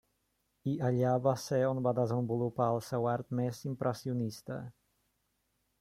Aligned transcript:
I 0.69 0.71
allà 0.87 1.11
va 1.25 1.33
ser 1.43 1.59
on 1.73 1.81
va 1.87 1.93
desenvolupar 1.99 2.69
el 2.77 2.81
seu 2.89 3.07
art 3.15 3.31
més 3.41 3.61
impressionista. 3.73 4.61